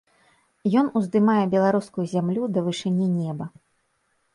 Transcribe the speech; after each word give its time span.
Ён 0.81 0.87
уздымае 1.01 1.43
беларускую 1.53 2.05
зямлю 2.17 2.43
да 2.57 2.67
вышыні 2.71 3.07
неба. 3.23 3.45